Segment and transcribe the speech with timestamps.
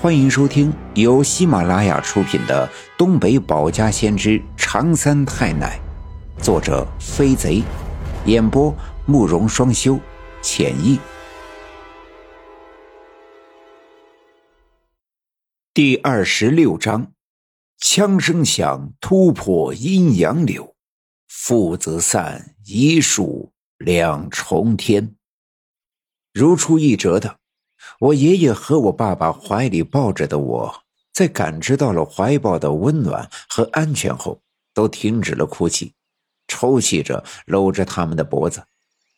[0.00, 5.80] 欢迎收听由喜马拉雅出品的《东北保家先知长三太奶》，
[6.40, 7.64] 作者飞贼，
[8.24, 8.72] 演播
[9.06, 9.98] 慕容双修，
[10.40, 11.00] 浅意。
[15.74, 17.10] 第二十六章，
[17.78, 20.76] 枪声响，突破阴阳柳，
[21.26, 25.16] 父子散，一树两重天。
[26.32, 27.38] 如出一辙的。
[28.00, 30.72] 我爷爷和我爸爸怀里抱着的我，
[31.12, 34.40] 在感知到了怀抱的温暖和安全后，
[34.72, 35.92] 都停止了哭泣，
[36.46, 38.62] 抽泣着搂着他们的脖子，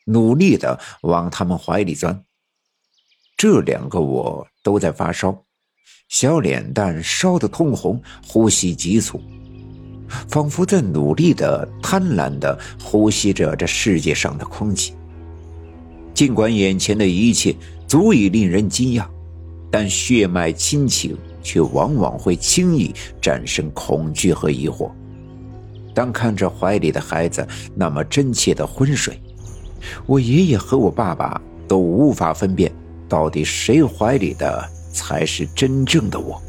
[0.07, 2.25] 努力的往他们怀里钻。
[3.37, 5.45] 这两个我都在发烧，
[6.09, 9.21] 小脸蛋烧得通红，呼吸急促，
[10.27, 14.95] 仿佛在努力的、贪婪的呼吸着这世界上的空气。
[16.15, 17.55] 尽管眼前的一切。
[17.91, 19.05] 足以令人惊讶，
[19.69, 24.93] 但血脉亲情却往往会轻易战胜恐惧和疑惑。
[25.93, 29.21] 当看着怀里的孩子那么真切的昏睡，
[30.07, 32.71] 我爷爷和我爸爸都无法分辨
[33.09, 36.41] 到底谁怀里的才是真正的我，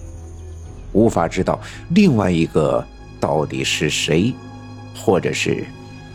[0.93, 2.85] 无法知道另外一个
[3.19, 4.31] 到底是谁，
[4.95, 5.65] 或者是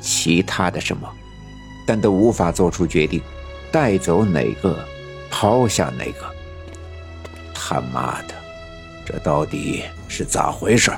[0.00, 1.08] 其他的什么，
[1.84, 3.20] 但都无法做出决定，
[3.72, 4.78] 带走哪个。
[5.30, 6.26] 抛下那个，
[7.54, 8.34] 他妈的，
[9.04, 10.90] 这到底是咋回事？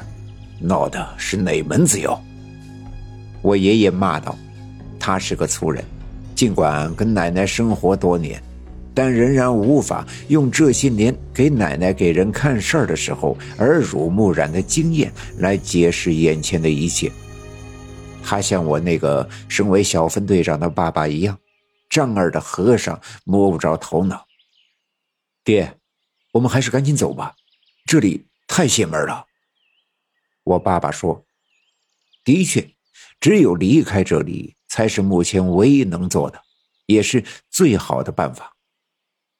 [0.61, 2.21] 闹的是哪门子妖？
[3.43, 4.37] 我爷爷骂道。
[5.01, 5.83] 他是个粗人，
[6.35, 8.43] 尽管跟奶奶生活多年，
[8.93, 17.11] 但仍然无法用这些年给奶奶给人看事儿的时候耳濡目染的经验来解释眼前的一切。
[18.23, 21.39] 他像我那个身为小分队长的爸爸一样。
[21.99, 24.25] 丈二的和尚摸不着头脑。
[25.43, 25.81] 爹，
[26.31, 27.35] 我们还是赶紧走吧，
[27.87, 29.27] 这里太邪门了。
[30.45, 31.27] 我爸爸说
[32.23, 32.71] ：“的确，
[33.19, 36.41] 只有离开这里，才是目前唯一能做的，
[36.87, 38.55] 也是最好的办法。”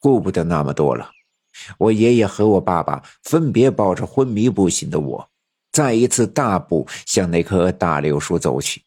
[0.01, 1.13] 顾不得那么多了，
[1.79, 5.31] 我爷爷和我爸爸分别抱着昏迷不醒的我，
[5.71, 8.83] 再一次大步向那棵大柳树走去。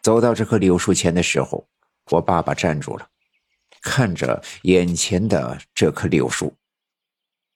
[0.00, 1.66] 走到这棵柳树前的时候。
[2.10, 3.08] 我爸爸站住了，
[3.82, 6.54] 看着眼前的这棵柳树。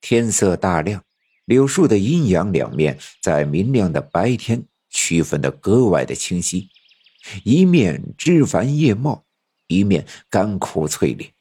[0.00, 1.04] 天色大亮，
[1.44, 6.68] 柳树的阴阳两面在明亮的白天区分的格外的清晰，
[7.44, 9.24] 一面枝繁叶茂，
[9.68, 11.32] 一面干枯脆裂，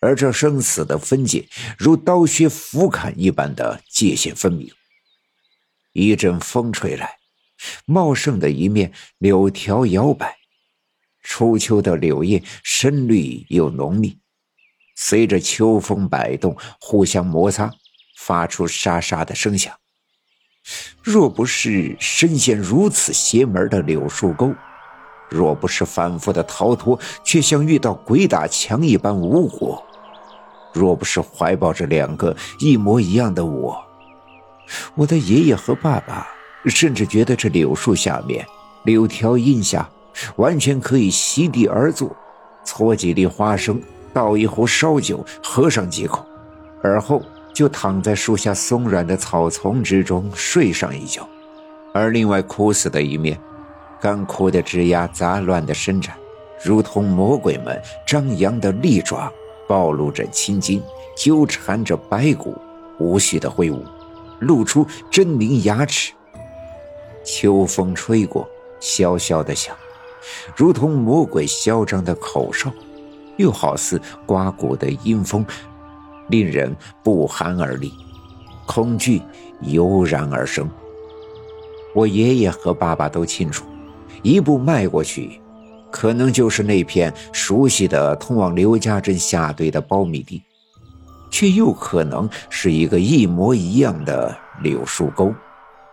[0.00, 1.48] 而这生死的分界
[1.78, 4.70] 如刀削斧砍一般的界限分明。
[5.92, 7.18] 一阵风吹来，
[7.86, 10.39] 茂盛的一面柳条摇摆。
[11.22, 14.18] 初秋的柳叶深绿又浓密，
[14.96, 17.70] 随着秋风摆动，互相摩擦，
[18.18, 19.74] 发出沙沙的声响。
[21.02, 24.52] 若不是身陷如此邪门的柳树沟，
[25.30, 29.82] 若不是反复的逃脱却像遇到鬼打墙一般无果，
[30.74, 33.82] 若不是怀抱着两个一模一样的我，
[34.94, 36.26] 我的爷爷和爸爸
[36.66, 38.46] 甚至觉得这柳树下面，
[38.84, 39.88] 柳条荫下。
[40.36, 42.14] 完全可以席地而坐，
[42.64, 43.80] 搓几粒花生，
[44.12, 46.24] 倒一壶烧酒，喝上几口，
[46.82, 47.22] 而后
[47.52, 51.28] 就躺在树下松软的草丛之中睡上一觉。
[51.92, 53.38] 而另外枯死的一面，
[54.00, 56.14] 干枯的枝桠杂乱的伸展，
[56.64, 59.32] 如同魔鬼们张扬的利爪，
[59.68, 60.82] 暴露着青筋，
[61.16, 62.56] 纠缠着白骨，
[62.98, 63.84] 无序的挥舞，
[64.38, 66.12] 露出狰狞牙齿。
[67.24, 68.48] 秋风吹过，
[68.80, 69.76] 萧萧的响。
[70.56, 72.72] 如同魔鬼嚣张的口哨，
[73.36, 75.44] 又好似刮骨的阴风，
[76.28, 77.92] 令人不寒而栗，
[78.66, 79.22] 恐惧
[79.62, 80.68] 油然而生。
[81.94, 83.64] 我爷爷和爸爸都清楚，
[84.22, 85.40] 一步迈过去，
[85.90, 90.42] 可能就是那片熟悉的通往刘家镇下堆的苞米地，
[91.30, 95.34] 却又可能是一个一模一样的柳树沟。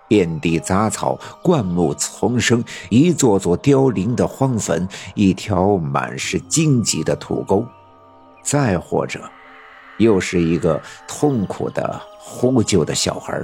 [0.07, 7.65] 遍地杂草，灌木丛生，一座座凋零的荒坟，一条满是荆棘的土沟，
[8.41, 9.19] 再或者，
[9.97, 13.43] 又是一个痛苦的呼救的小孩。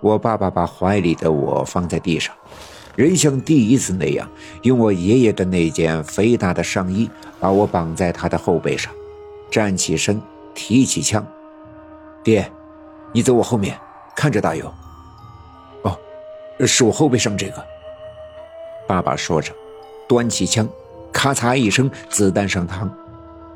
[0.00, 2.34] 我爸爸把怀里的我放在地上，
[2.94, 4.28] 仍像第一次那样，
[4.62, 7.10] 用我爷爷的那件肥大的上衣
[7.40, 8.92] 把我绑在他的后背上，
[9.50, 10.20] 站起身，
[10.54, 11.26] 提起枪
[12.22, 12.48] ：“爹，
[13.12, 13.76] 你走我后面，
[14.14, 14.72] 看着大勇。”
[16.66, 17.64] 是我后背上这个。
[18.86, 19.52] 爸爸说着，
[20.08, 20.68] 端起枪，
[21.12, 22.88] 咔嚓一声，子弹上膛。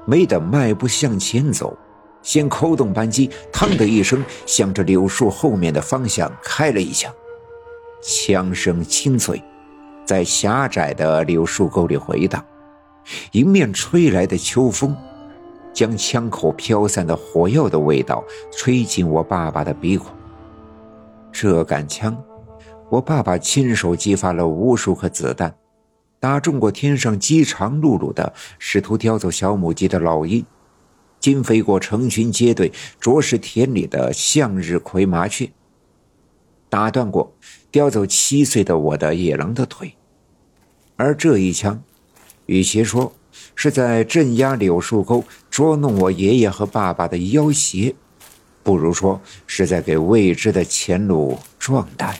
[0.04, 1.76] 没等迈步向前走，
[2.22, 7.12] 先扣动扳机，嘡的一声，向着柳树后面的方向开了一枪。
[8.02, 9.42] 枪声清脆，
[10.04, 12.44] 在狭窄的柳树沟里回荡。
[13.32, 14.96] 迎面吹来的秋风，
[15.72, 18.22] 将枪口飘散的火药的味道
[18.52, 20.08] 吹进我爸爸的鼻孔。
[21.32, 22.16] 这杆枪，
[22.92, 25.54] 我爸爸亲手激发了无数颗子弹，
[26.20, 30.44] 打中过天上饥肠辘辘的试图叼走小母鸡的老鹰。
[31.18, 35.50] 惊飞过成群结队啄食田里的向日葵麻雀，
[36.68, 37.34] 打断过
[37.70, 39.94] 叼走七岁的我的野狼的腿，
[40.96, 41.82] 而这一枪，
[42.44, 43.14] 与其说
[43.54, 47.94] 是在镇压柳树沟捉弄我爷爷和爸爸的要挟，
[48.62, 52.14] 不如说是在给未知的前路壮胆。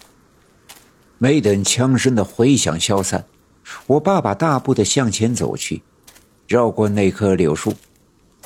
[1.23, 3.25] 没等枪声的回响消散，
[3.87, 5.81] 我爸爸大步的向前走去，
[6.49, 7.73] 绕过那棵柳树。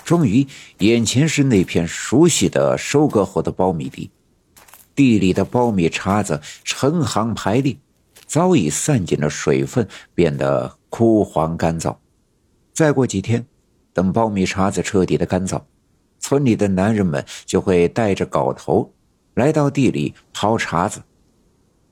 [0.05, 0.47] 终于，
[0.81, 4.11] 眼前是那片熟悉的收割后的苞米地，
[4.95, 7.75] 地里的苞米茬子成行排列，
[8.27, 11.97] 早已散尽了水分，变得枯黄干燥。
[12.75, 13.47] 再过几天，
[13.95, 15.63] 等苞米茬子彻底的干燥，
[16.21, 18.93] 村里的男人们就会带着镐头
[19.33, 21.01] 来到地里刨茬子。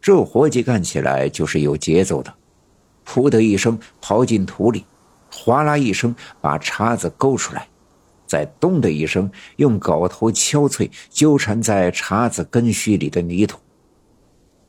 [0.04, 2.34] 这活计干起来就是有节奏的，
[3.06, 4.84] 噗的一声刨进土里，
[5.32, 7.66] 哗啦一声把茬子勾出来。
[8.26, 13.58] 再咚的一声，用镐头敲碎纠缠在茬子根须里的泥土。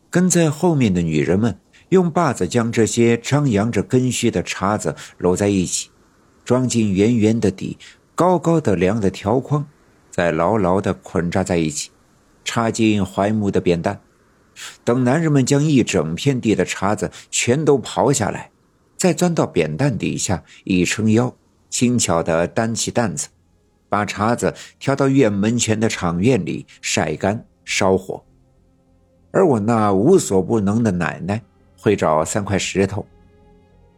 [0.09, 1.59] 跟在后面的女人们
[1.89, 5.89] 用把子将这些张扬着根须的茬子搂在一起，
[6.45, 7.77] 装进圆圆的底、
[8.15, 9.67] 高高的梁的条框，
[10.09, 11.91] 再牢牢的捆扎在一起，
[12.45, 13.99] 插进槐木的扁担。
[14.83, 18.49] 等男人们将一整片地的茬子全都刨下来，
[18.97, 21.33] 再钻到扁担底下，一撑腰，
[21.69, 23.27] 轻巧的担起担子。
[23.87, 28.21] 把茬子挑到院门前的场院里晒干烧火，
[29.31, 31.41] 而我那无所不能的奶奶
[31.79, 33.05] 会找三块石头，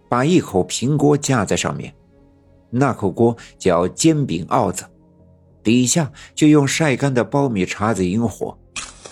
[0.08, 1.92] 把一口平锅架在上面，
[2.70, 4.84] 那口锅叫煎饼鏊子，
[5.64, 8.56] 底下就用晒干的苞米茬子引火，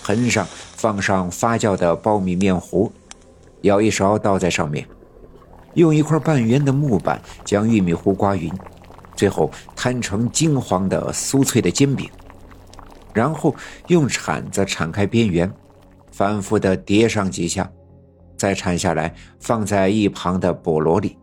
[0.06, 2.92] 盆上放上发酵的苞米面糊，
[3.62, 4.88] 舀一勺倒在上面，
[5.74, 8.54] 用一块半圆的木板将玉米糊刮匀。
[9.16, 12.08] 最后摊成金黄的酥脆的煎饼，
[13.16, 13.56] 然后
[13.88, 15.52] 用铲子铲开边缘，
[16.12, 17.68] 反复的叠上几下，
[18.38, 21.18] 再铲下来放在一旁的菠萝里。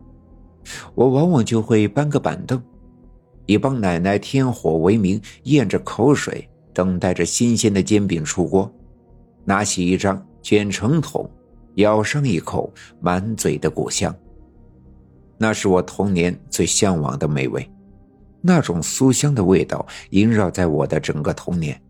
[0.93, 2.61] 我往往就会搬个板凳，
[3.45, 8.71] 以帮奶奶添火为名，咽着口水等待着新鲜的煎饼出锅，
[9.45, 11.29] 拿起一张卷成筒，
[11.75, 14.13] 咬上一口，满嘴的果香。
[15.37, 17.69] 那是我童年最向往的美味。
[18.41, 21.81] 那种酥香的味道萦绕在我的整个童年，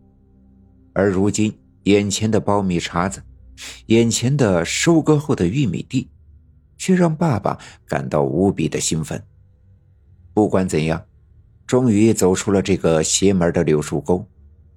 [0.92, 1.52] 而如今
[1.82, 3.20] 眼前的苞米茬子，
[3.86, 6.08] 眼前的收割后的玉米地，
[6.78, 9.20] 却让爸爸感到无比的兴奋。
[10.32, 11.04] 不管怎样，
[11.66, 14.24] 终于走出了这个邪门的柳树沟，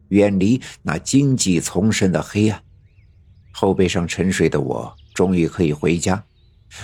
[0.10, 2.64] 远离那荆棘丛生的黑暗。
[3.52, 6.24] 后背上沉睡的我，终于可以回家，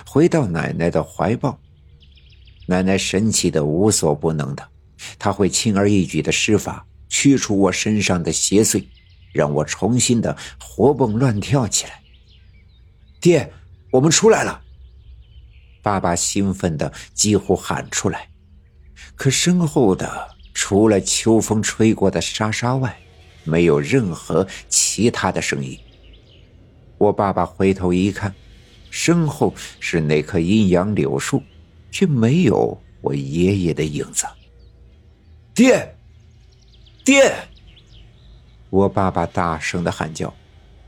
[0.06, 1.60] 回到奶奶的怀抱。
[2.66, 4.68] 奶奶神奇的无所不能的。
[5.20, 8.86] 她会轻而易举的施法驱除我身上的邪祟，
[9.34, 12.02] 让我重新的活蹦乱跳起来。
[13.20, 13.52] 爹，
[13.92, 14.62] 我们出来了！
[15.82, 18.30] 爸爸兴奋的几乎喊出来，
[19.16, 22.98] 可身后的除了秋风吹过的沙沙外，
[23.44, 25.78] 没有任何其他的声音。
[26.98, 28.34] 我爸爸回头一看，
[28.90, 31.42] 身后是那棵阴阳柳树，
[31.92, 34.26] 却没有我爷爷的影子。
[35.54, 35.96] 爹，
[37.04, 37.34] 爹！
[38.70, 40.34] 我爸爸大声的喊叫，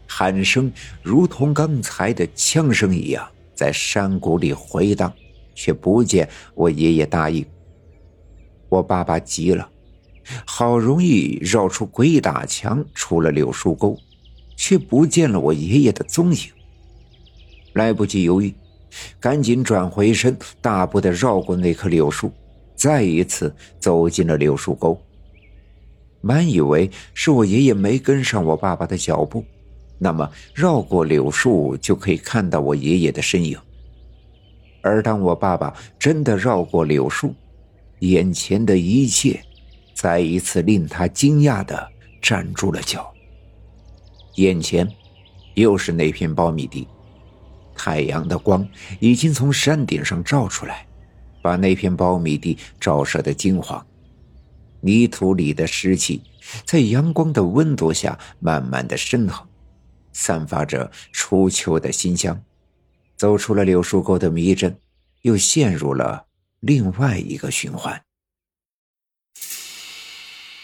[0.07, 0.71] 喊声
[1.03, 5.13] 如同刚才的枪声一样在山谷里回荡，
[5.53, 7.45] 却不见我爷爷答应。
[8.69, 9.69] 我爸爸急了，
[10.45, 13.97] 好容易绕出鬼打墙，出了柳树沟，
[14.55, 16.39] 却不见了我爷爷的踪影。
[17.73, 18.53] 来不及犹豫，
[19.19, 22.31] 赶紧转回身，大步的绕过那棵柳树。
[22.75, 25.01] 再一次走进了柳树沟，
[26.19, 29.45] 满以为是我爷爷没跟上我爸爸的脚步，
[29.97, 33.57] 那么绕过柳树就可以看到我爷爷的身影。
[34.81, 37.33] 而当我爸爸真的绕过柳树，
[37.99, 39.41] 眼前的一切
[39.95, 41.89] 再一次令他惊讶的
[42.21, 43.11] 站住了脚。
[44.35, 44.87] 眼前
[45.55, 46.87] 又是那片苞米地，
[47.73, 48.67] 太阳的光
[48.99, 50.85] 已经从山顶上照出来。
[51.41, 53.85] 把那片苞米地照射的金黄，
[54.81, 56.23] 泥土里的湿气
[56.65, 59.47] 在阳光的温度下慢慢的升腾，
[60.11, 62.41] 散发着初秋的馨香。
[63.15, 64.75] 走出了柳树沟的迷阵，
[65.21, 66.25] 又陷入了
[66.61, 68.01] 另外一个循环。